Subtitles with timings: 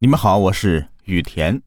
[0.00, 1.60] 你们好，我是雨田。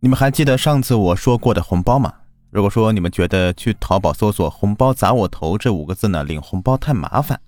[0.00, 2.12] 你们还记得上次我说过的红包吗？
[2.50, 7.40] 如果说你们觉得去淘宝搜索“红包砸我头”这五个字呢，领红包太麻烦，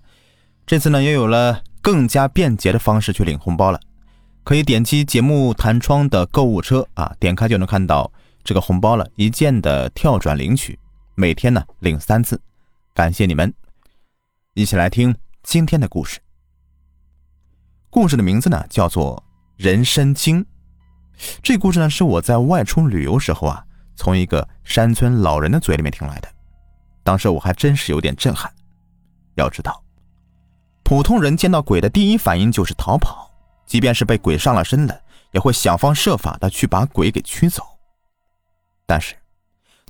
[0.65, 3.81] 这次呢又有了更加便捷的方式去领红包了。
[4.45, 8.13] 可以点击节目弹窗的购物车啊，点开就能看到
[8.45, 10.79] 这个红包了，一键的跳转领取，
[11.17, 12.41] 每天呢领三次。
[12.95, 13.53] 感谢你们，
[14.55, 16.21] 一起来听今天的故事。
[17.91, 19.21] 故事的名字呢叫做。
[19.61, 20.43] 人参精，
[21.43, 23.63] 这故事呢是我在外出旅游时候啊，
[23.95, 26.29] 从一个山村老人的嘴里面听来的。
[27.03, 28.51] 当时我还真是有点震撼。
[29.35, 29.85] 要知道，
[30.83, 33.31] 普通人见到鬼的第一反应就是逃跑，
[33.67, 34.99] 即便是被鬼上了身了，
[35.33, 37.63] 也会想方设法的去把鬼给驱走。
[38.87, 39.15] 但是，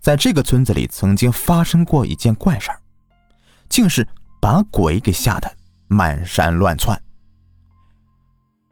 [0.00, 2.83] 在这个村子里曾经发生过一件怪事儿，
[3.69, 4.05] 竟是
[4.41, 5.48] 把鬼给吓得
[5.87, 7.00] 满山乱窜。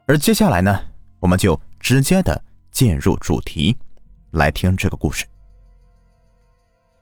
[0.05, 0.87] 而接下来呢？
[1.19, 2.41] 我们就直接的
[2.71, 3.77] 进入主题，
[4.31, 5.25] 来听这个故事。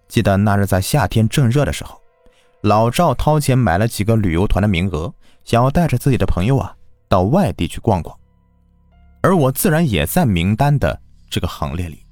[0.08, 2.02] 记得那日在夏天正热的时候，
[2.62, 6.76] 老赵掏钱买了几个旅游团的名额，想要带着自己的朋友啊
[7.08, 8.18] 到外地去逛逛，
[9.22, 12.04] 而我自然也在名单的这个行列里。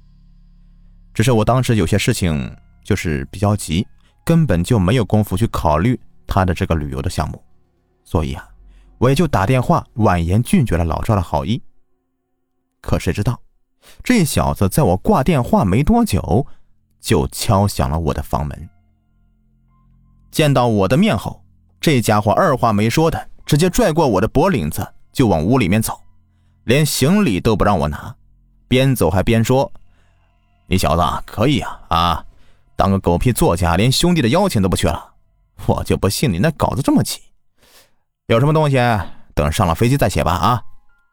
[1.14, 2.54] 只是我当时有些事情
[2.84, 3.86] 就是比较急，
[4.24, 7.42] 根本就没有功夫去考虑他的这个旅游的项目，
[8.04, 8.46] 所以啊，
[8.98, 11.60] 我也就打电话婉言拒绝了老赵的好意。
[12.86, 13.40] 可谁知道，
[14.04, 16.46] 这小子在我挂电话没多久，
[17.00, 18.68] 就敲响了我的房门。
[20.30, 21.42] 见到我的面后，
[21.80, 26.00] 这家伙二话没说的，直接拽过我的脖领子就往屋里面走，
[26.62, 28.14] 连行李都不让我拿，
[28.68, 29.72] 边走还边说
[30.68, 32.24] ：“你小子可以啊啊，
[32.76, 35.14] 当个狗屁作家，连兄弟的邀请都不去了，
[35.66, 37.20] 我就不信你那稿子这么急。
[38.26, 38.76] 有什么东西，
[39.34, 40.62] 等上了飞机再写吧啊。”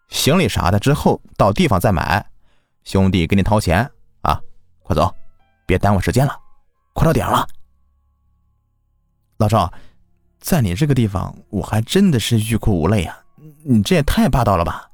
[0.09, 2.25] 行李啥的，之后到地方再买。
[2.83, 3.89] 兄弟，给你掏钱
[4.21, 4.39] 啊！
[4.81, 5.13] 快走，
[5.65, 6.37] 别耽误时间了，
[6.93, 7.47] 快到点了。
[9.37, 9.71] 老赵，
[10.39, 13.17] 在你这个地方，我还真的是欲哭无泪啊！
[13.63, 14.89] 你这也太霸道了吧！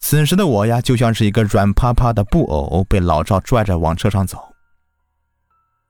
[0.00, 4.52] 此时的我呀，就像是一个软趴趴的布偶，被老赵拽着往车上走。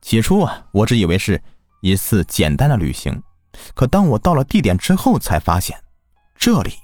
[0.03, 1.43] 起初啊，我只以为是
[1.81, 3.23] 一次简单的旅行，
[3.75, 5.83] 可当我到了地点之后，才发现
[6.35, 6.75] 这里。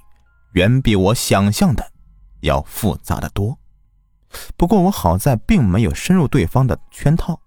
[0.57, 1.91] 远比我想象的
[2.39, 3.59] 要复杂的多。
[4.57, 7.39] 不过我好在并没有深入对方的圈套，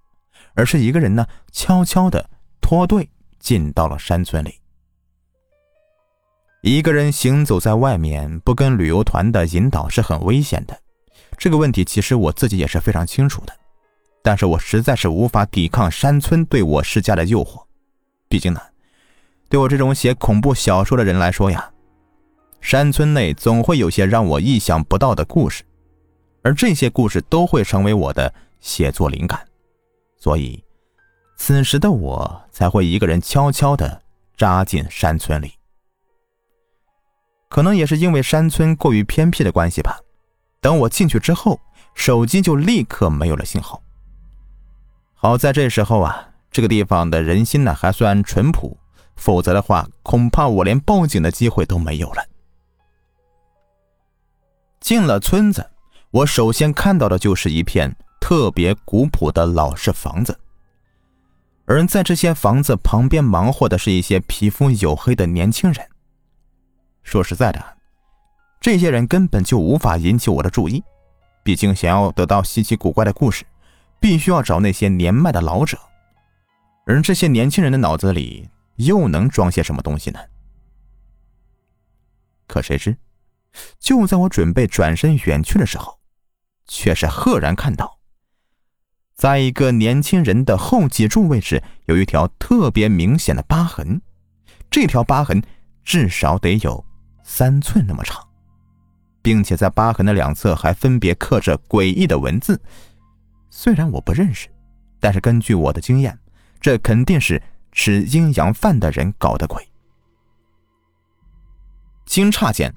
[0.55, 3.11] 而是一个人呢，悄悄的脱队
[3.41, 4.55] 进到了山村里。
[6.63, 10.81] 一个人行走在外面，不跟旅游团的引导是很危险的。
[11.37, 13.53] 这个问题其实我自己也是非常清楚的，
[14.23, 17.65] 但是我实在是无法抵抗山村对我施加的诱惑。
[18.29, 18.61] 毕竟呢，
[19.49, 21.73] 对我这种写恐怖小说的人来说呀。
[22.61, 25.65] 山村内总会有些让我意想不到的故事，
[26.43, 29.47] 而这些故事都会成为我的写作灵感，
[30.17, 30.63] 所以，
[31.37, 34.03] 此时的我才会一个人悄悄的
[34.37, 35.53] 扎进山村里。
[37.49, 39.99] 可能也是因为山村过于偏僻的关系吧，
[40.61, 41.59] 等我进去之后，
[41.95, 43.83] 手机就立刻没有了信号。
[45.15, 48.77] 好在这时候啊，这个地方的人心呢还算淳朴，
[49.17, 52.23] 否则的话，恐怕我连报警的机会都没有了。
[54.81, 55.71] 进了村子，
[56.11, 60.39] 我首先看到的就是一片特别古朴的老式房子，
[61.67, 65.87] 而在这些房子旁边忙活的是一些皮肤黝黑的年轻人。
[67.03, 67.77] 说实在的，
[68.61, 70.83] 这些人根本就无法引起我的注意，
[71.43, 73.45] 毕竟想要得到稀奇古怪的故事，
[74.01, 75.79] 必须要找那些年迈的老者，
[76.87, 80.19] 而这些年轻人的脑子里又能装些什么东西呢？
[82.47, 82.97] 可谁知。
[83.79, 85.99] 就在我准备转身远去的时候，
[86.67, 87.99] 却是赫然看到，
[89.15, 94.01] 在一个年轻人的后脊柱位置有一条特别明显的疤痕，
[94.71, 95.43] 这条疤痕
[95.83, 96.85] 至少得有
[97.25, 98.27] 三寸那么长，
[99.21, 102.61] 并且在疤痕的两侧还分别刻着诡异的文字。
[103.51, 104.49] 虽然我不认识，
[105.01, 106.17] 但是根据我的经验，
[106.61, 107.43] 这肯定是
[107.73, 109.67] 吃阴阳饭的人搞的鬼。
[112.07, 112.73] 惊诧间。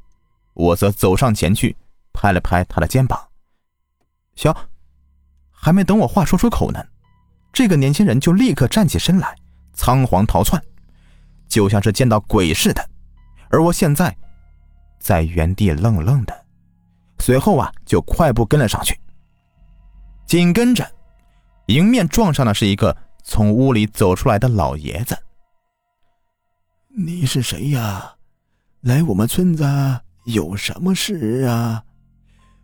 [0.53, 1.75] 我则走上前去，
[2.13, 3.19] 拍了拍他的肩膀。
[4.35, 4.55] 小，
[5.51, 6.83] 还没等我话说出口呢，
[7.51, 9.35] 这个年轻人就立刻站起身来，
[9.73, 10.61] 仓皇逃窜，
[11.47, 12.89] 就像是见到鬼似的。
[13.49, 14.15] 而我现在
[14.99, 16.45] 在原地愣愣的，
[17.19, 18.99] 随后啊，就快步跟了上去。
[20.25, 20.89] 紧跟着，
[21.67, 25.17] 迎面撞上的是一个从屋里走出来的老爷子。
[26.95, 28.15] 你是谁呀？
[28.81, 29.63] 来我们村子？
[30.25, 31.83] 有什么事啊？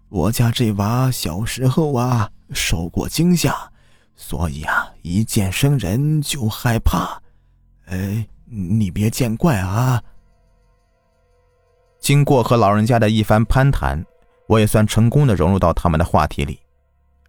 [0.09, 3.71] 我家这娃小时候啊受过惊吓，
[4.15, 7.21] 所以啊一见生人就害怕。
[7.85, 10.01] 哎，你别见怪啊。
[11.99, 14.03] 经过和老人家的一番攀谈，
[14.47, 16.59] 我也算成功的融入到他们的话题里。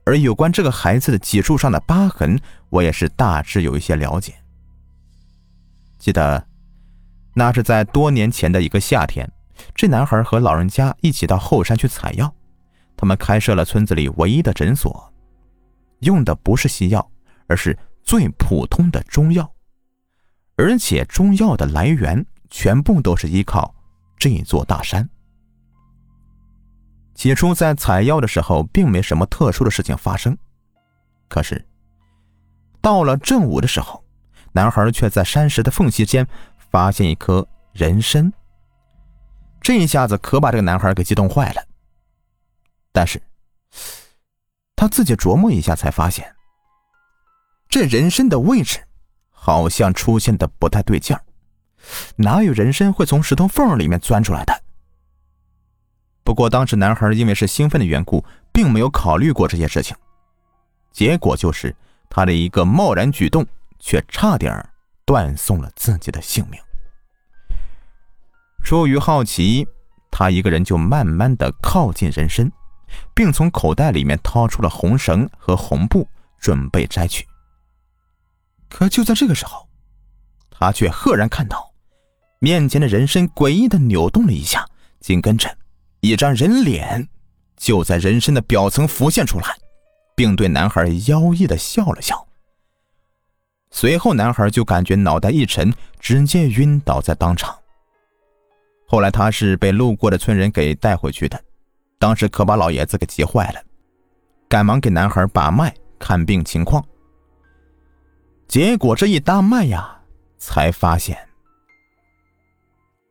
[0.04, 2.40] 而有关这个孩子的脊柱上的疤痕，
[2.70, 4.34] 我也是大致有一些了解。
[5.98, 6.46] 记得，
[7.34, 9.30] 那是在多年前的一个夏天。
[9.74, 12.32] 这男孩和老人家一起到后山去采药，
[12.96, 15.12] 他们开设了村子里唯一的诊所，
[16.00, 17.10] 用的不是西药，
[17.46, 19.50] 而是最普通的中药，
[20.56, 23.74] 而且中药的来源全部都是依靠
[24.18, 25.08] 这座大山。
[27.14, 30.36] 起初在采药的时候，并没什么特殊的事情发生，
[31.28, 31.62] 可是
[32.80, 34.02] 到了正午的时候，
[34.52, 36.26] 男孩却在山石的缝隙间
[36.56, 38.32] 发现一颗人参。
[39.60, 41.62] 这一下子可把这个男孩给激动坏了。
[42.92, 43.20] 但是，
[44.74, 46.34] 他自己琢磨一下，才发现
[47.68, 48.80] 这人参的位置
[49.30, 51.22] 好像出现的不太对劲儿。
[52.16, 54.62] 哪有人参会从石头缝里面钻出来的？
[56.24, 59.96] 不过当时男孩因为是兴奋的缘故，并没有考虑过这些事情。
[60.92, 61.74] 结果就是
[62.08, 63.46] 他的一个贸然举动，
[63.78, 64.68] 却差点
[65.04, 66.60] 断送了自己的性命。
[68.62, 69.66] 出于好奇，
[70.10, 72.50] 他一个人就慢慢的靠近人参，
[73.14, 76.06] 并从口袋里面掏出了红绳和红布，
[76.38, 77.26] 准备摘取。
[78.68, 79.68] 可就在这个时候，
[80.50, 81.72] 他却赫然看到，
[82.38, 84.64] 面前的人参诡异的扭动了一下，
[85.00, 85.52] 紧跟着，
[86.00, 87.08] 一张人脸
[87.56, 89.46] 就在人参的表层浮现出来，
[90.14, 92.24] 并对男孩妖异的笑了笑。
[93.72, 97.59] 随后，男孩就感觉脑袋一沉，直接晕倒在当场。
[98.90, 101.40] 后来他是被路过的村人给带回去的，
[101.96, 103.62] 当时可把老爷子给急坏了，
[104.48, 106.84] 赶忙给男孩把脉看病情况。
[108.48, 109.96] 结果这一搭脉呀，
[110.38, 111.16] 才发现，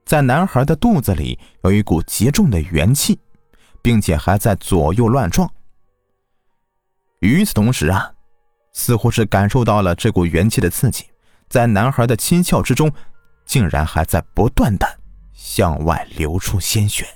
[0.04, 3.18] 在男孩的肚子里有一股极重的元气，
[3.82, 5.50] 并且还在左右乱撞。
[7.22, 8.12] 与此同时啊，
[8.74, 11.06] 似乎是感受到了这股元气的刺激，
[11.48, 12.92] 在男孩的七窍之中，
[13.46, 14.99] 竟然还在不断的。
[15.42, 17.08] 向外流出鲜血。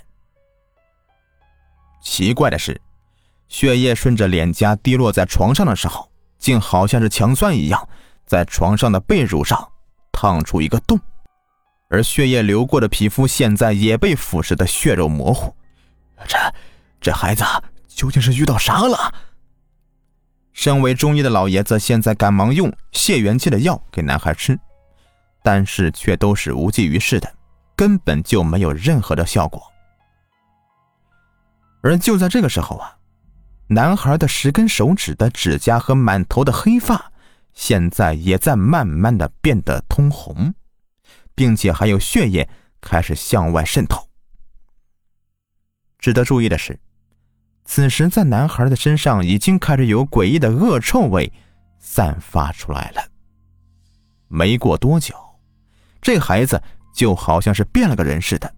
[2.02, 2.80] 奇怪的是，
[3.50, 6.10] 血液顺着脸颊滴落在床上的时候，
[6.40, 7.90] 竟好像是强酸一样，
[8.26, 9.70] 在床上的被褥上
[10.14, 10.98] 烫出一个洞，
[11.90, 15.54] 而血液流过的皮肤现在也被腐蚀的血肉模糊。
[16.26, 16.38] 这
[17.02, 17.44] 这孩子
[17.90, 19.14] 究竟是遇到啥了？
[20.54, 24.58] 身为中医的老爷子现在赶忙用泻元气的药给男孩吃，
[25.44, 27.30] 但是却都是无济于事的。
[27.76, 29.62] 根本就没有任何的效果，
[31.82, 32.98] 而就在这个时候啊，
[33.68, 37.12] 男孩的十根手指的指甲和满头的黑发，
[37.54, 40.54] 现在也在慢慢的变得通红，
[41.34, 42.48] 并且还有血液
[42.80, 44.08] 开始向外渗透。
[45.98, 46.80] 值得注意的是，
[47.66, 51.34] 此时在男孩的身上已经开始有诡异的恶臭味
[51.80, 53.04] 散发出来了。
[54.28, 55.16] 没过多久，
[56.00, 56.62] 这孩子。
[56.94, 58.54] 就好像是变了个人似的，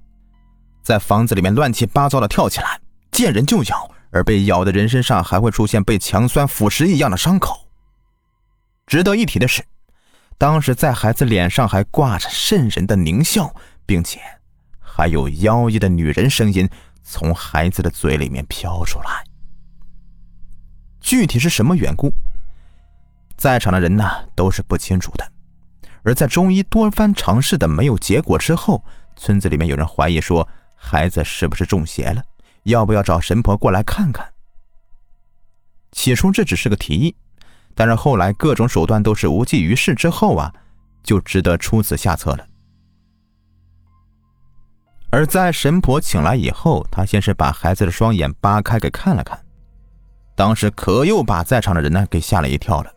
[0.83, 2.79] 在房子里面乱七八糟的跳起来，
[3.11, 7.67] 见人就咬，而被咬的人身上还会出现被强酸腐蚀一样的伤口。
[8.85, 9.65] 值得一提的是，
[10.37, 13.55] 当时在孩子脸上还挂着渗人的狞笑，
[13.85, 14.19] 并且
[14.79, 16.69] 还有妖异的女人声音
[17.01, 19.23] 从孩子的嘴里面飘出来。
[20.99, 22.11] 具体是什么缘故，
[23.37, 25.31] 在场的人呢都是不清楚的。
[26.05, 28.83] 而在中医多番尝试的没有结果之后，
[29.15, 32.23] 村子里面有人怀疑说孩子是不是中邪了，
[32.63, 34.31] 要不要找神婆过来看看？
[35.91, 37.15] 起初这只是个提议，
[37.73, 40.53] 但是后来各种手段都是无济于事之后啊，
[41.01, 42.45] 就值得出此下策了。
[45.09, 49.43] 而在神婆请来以后，他先是把孩子的双眼扒开给看了看，
[50.35, 52.93] 当时可又把在场的人呢给吓了一跳了。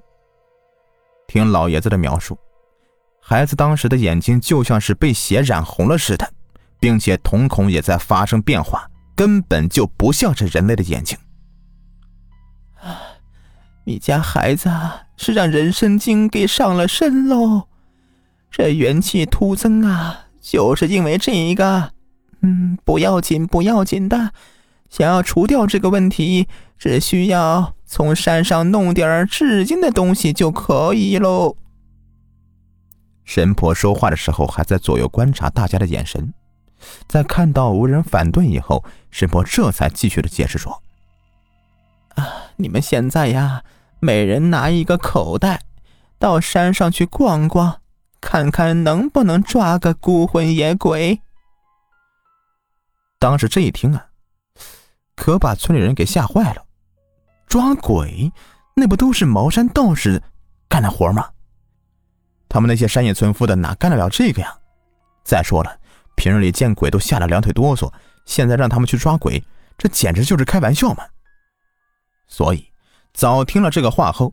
[1.26, 2.38] 听老爷子的描述。
[3.30, 6.32] 孩子当时的眼睛就像是被血染红了似的，
[6.80, 11.18] 并且瞳孔也在发生变化，根本就不像是人类的眼睛。
[12.80, 12.96] 啊，
[13.84, 14.70] 你家孩子
[15.18, 17.64] 是让人参精给上了身喽？
[18.50, 21.90] 这元气突增啊，就是因为这个。
[22.40, 24.32] 嗯，不要紧，不要紧的。
[24.88, 31.56] 想要除掉这个问题，只需要从山上弄点治惊的东西就可以喽。
[33.28, 36.32] 神婆说话的时候，还在左右观察大家的眼神，
[37.06, 40.82] 在看到无人反对以后，神婆这才继续的解释说
[42.16, 43.64] ：“啊，你们现在呀，
[44.00, 45.60] 每人拿一个口袋，
[46.18, 47.82] 到山上去逛逛，
[48.18, 51.20] 看看能不能抓个孤魂野鬼。”
[53.20, 54.06] 当时这一听啊，
[55.14, 56.64] 可把村里人给吓坏了。
[57.46, 58.32] 抓鬼，
[58.74, 60.22] 那不都是茅山道士
[60.66, 61.28] 干的活吗？
[62.48, 64.56] 他们那些山野村夫的哪干得了这个呀？
[65.24, 65.78] 再说了，
[66.14, 67.92] 平日里见鬼都吓得两腿哆嗦，
[68.24, 69.42] 现在让他们去抓鬼，
[69.76, 71.04] 这简直就是开玩笑嘛！
[72.26, 72.70] 所以，
[73.12, 74.32] 早听了这个话后，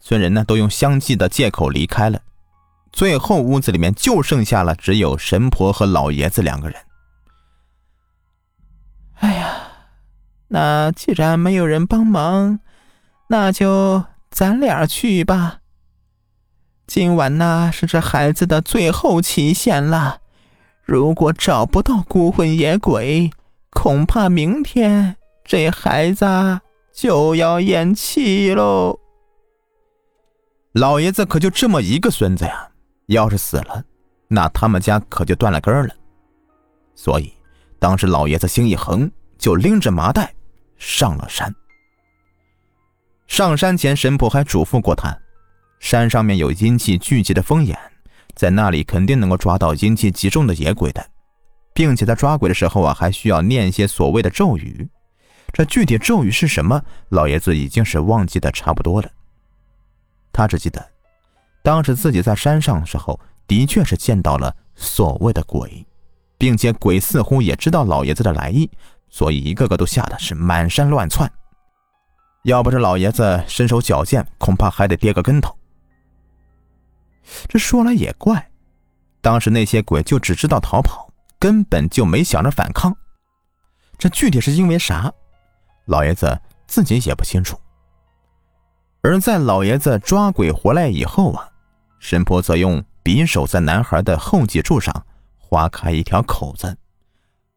[0.00, 2.20] 村人呢都用相继的借口离开了。
[2.92, 6.80] 最后，屋子里面就剩下了只有神婆和老爷子两个人。
[9.14, 9.48] 哎呀，
[10.48, 12.58] 那既然没有人帮忙，
[13.28, 15.59] 那就咱俩去吧。
[16.90, 20.18] 今晚呢是这孩子的最后期限了，
[20.82, 23.30] 如果找不到孤魂野鬼，
[23.70, 26.26] 恐怕明天这孩子
[26.92, 28.98] 就要咽气喽。
[30.72, 32.68] 老爷子可就这么一个孙子呀，
[33.06, 33.84] 要是死了，
[34.26, 35.94] 那他们家可就断了根了。
[36.96, 37.32] 所以。
[37.78, 40.34] 当时老爷子心一横，就拎着麻袋
[40.76, 41.54] 上了山。
[43.28, 45.16] 上山前，神婆还嘱咐过他，
[45.80, 47.76] 山上面有阴气聚集的风眼，
[48.36, 51.04] 在那里肯定能够抓到阴气极重的野鬼的，
[51.74, 54.88] 并且在抓鬼的时候啊，还需要念一些所谓的咒语。
[55.52, 59.10] 这具体咒语是什么，老爷子已经是忘记的差不多了。
[60.32, 60.86] 他只记得，
[61.64, 63.18] 当时自己在山上的时候，
[63.48, 65.84] 的确是见到了所谓的鬼。
[66.38, 68.70] 并且鬼似乎也知道老爷子的来意，
[69.10, 71.30] 所以一个个都吓得是满山乱窜。
[72.44, 75.54] 要不是老爷子身手矫健，恐怕还得跌个跟头。
[77.50, 78.48] 这说来也怪，
[79.20, 82.96] 当时那些鬼就只知道逃跑，根本就没想着反抗。
[83.98, 85.12] 这具体是因为啥，
[85.86, 87.58] 老爷子自己也不清楚。
[89.02, 91.48] 而在老爷子抓鬼回来以后啊，
[91.98, 95.04] 神婆则用匕首在男孩的后脊柱上。
[95.36, 96.78] 划开一条口子，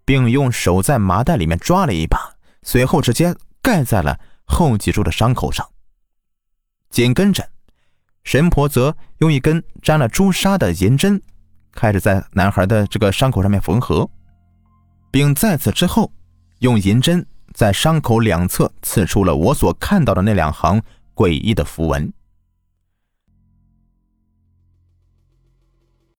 [0.04, 2.18] 并用手在麻袋里面抓了一把，
[2.64, 5.64] 随后直接盖在了后脊柱的伤口上。
[6.90, 7.48] 紧跟着，
[8.24, 11.22] 神婆则用一根沾了朱砂的银针，
[11.74, 14.10] 开始在男孩的这个伤口上面缝合，
[15.12, 16.12] 并在此之后，
[16.60, 20.82] 用银针在伤口两侧刺出了我所看到的那两行
[21.14, 22.12] 诡异的符文。